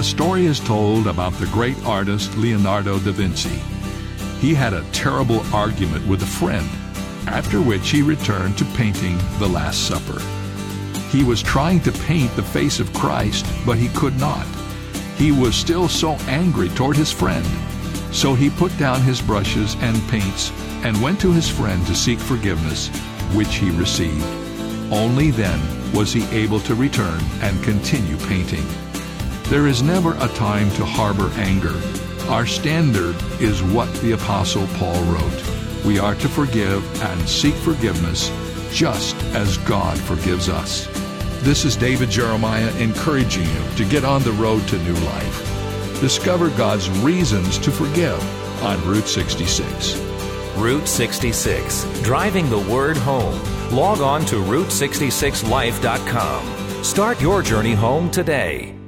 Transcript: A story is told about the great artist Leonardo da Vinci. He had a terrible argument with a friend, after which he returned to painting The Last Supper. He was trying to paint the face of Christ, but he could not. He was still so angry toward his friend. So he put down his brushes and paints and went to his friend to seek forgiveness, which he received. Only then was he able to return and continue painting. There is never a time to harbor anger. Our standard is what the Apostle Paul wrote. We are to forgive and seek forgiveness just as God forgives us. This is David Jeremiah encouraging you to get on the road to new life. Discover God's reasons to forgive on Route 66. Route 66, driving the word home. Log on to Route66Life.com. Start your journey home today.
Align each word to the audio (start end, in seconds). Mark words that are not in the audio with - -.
A 0.00 0.02
story 0.02 0.46
is 0.46 0.60
told 0.60 1.06
about 1.08 1.34
the 1.34 1.46
great 1.48 1.76
artist 1.84 2.34
Leonardo 2.38 2.98
da 2.98 3.12
Vinci. 3.12 3.60
He 4.40 4.54
had 4.54 4.72
a 4.72 4.90
terrible 4.92 5.42
argument 5.54 6.06
with 6.06 6.22
a 6.22 6.26
friend, 6.40 6.66
after 7.26 7.60
which 7.60 7.90
he 7.90 8.00
returned 8.00 8.56
to 8.56 8.64
painting 8.76 9.18
The 9.38 9.46
Last 9.46 9.86
Supper. 9.86 10.18
He 11.10 11.22
was 11.22 11.42
trying 11.42 11.80
to 11.80 11.92
paint 11.92 12.34
the 12.34 12.42
face 12.42 12.80
of 12.80 12.94
Christ, 12.94 13.44
but 13.66 13.76
he 13.76 13.88
could 13.90 14.18
not. 14.18 14.46
He 15.18 15.32
was 15.32 15.54
still 15.54 15.86
so 15.86 16.12
angry 16.28 16.70
toward 16.70 16.96
his 16.96 17.12
friend. 17.12 17.44
So 18.10 18.32
he 18.32 18.48
put 18.48 18.74
down 18.78 19.02
his 19.02 19.20
brushes 19.20 19.76
and 19.80 20.00
paints 20.08 20.50
and 20.82 21.02
went 21.02 21.20
to 21.20 21.30
his 21.30 21.50
friend 21.50 21.86
to 21.86 21.94
seek 21.94 22.18
forgiveness, 22.18 22.88
which 23.34 23.56
he 23.56 23.70
received. 23.72 24.24
Only 24.90 25.30
then 25.30 25.60
was 25.92 26.10
he 26.10 26.24
able 26.34 26.60
to 26.60 26.74
return 26.74 27.20
and 27.42 27.62
continue 27.62 28.16
painting. 28.28 28.64
There 29.50 29.66
is 29.66 29.82
never 29.82 30.14
a 30.20 30.28
time 30.28 30.70
to 30.76 30.84
harbor 30.84 31.28
anger. 31.34 31.74
Our 32.28 32.46
standard 32.46 33.16
is 33.40 33.64
what 33.64 33.92
the 33.94 34.12
Apostle 34.12 34.68
Paul 34.74 35.02
wrote. 35.06 35.84
We 35.84 35.98
are 35.98 36.14
to 36.14 36.28
forgive 36.28 36.84
and 37.02 37.28
seek 37.28 37.54
forgiveness 37.54 38.30
just 38.70 39.16
as 39.34 39.58
God 39.58 39.98
forgives 39.98 40.48
us. 40.48 40.86
This 41.42 41.64
is 41.64 41.74
David 41.74 42.10
Jeremiah 42.10 42.70
encouraging 42.76 43.42
you 43.42 43.76
to 43.76 43.84
get 43.84 44.04
on 44.04 44.22
the 44.22 44.30
road 44.34 44.68
to 44.68 44.78
new 44.84 44.94
life. 44.94 46.00
Discover 46.00 46.50
God's 46.50 46.88
reasons 47.00 47.58
to 47.58 47.72
forgive 47.72 48.22
on 48.62 48.80
Route 48.86 49.08
66. 49.08 49.96
Route 50.58 50.86
66, 50.86 52.02
driving 52.02 52.48
the 52.50 52.60
word 52.72 52.96
home. 52.96 53.36
Log 53.72 54.00
on 54.00 54.24
to 54.26 54.36
Route66Life.com. 54.36 56.84
Start 56.84 57.20
your 57.20 57.42
journey 57.42 57.74
home 57.74 58.12
today. 58.12 58.79